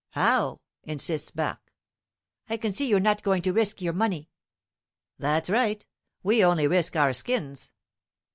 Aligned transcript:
"How?" 0.13 0.61
insists 0.83 1.29
Barque. 1.29 1.71
"I 2.49 2.57
can 2.57 2.73
see 2.73 2.87
you're 2.87 2.99
not 2.99 3.21
going 3.21 3.43
to 3.43 3.53
risk 3.53 3.83
your 3.83 3.93
money!" 3.93 4.31
"That's 5.19 5.47
right 5.47 5.85
we 6.23 6.43
only 6.43 6.65
risk 6.65 6.95
our 6.95 7.13
skins." 7.13 7.71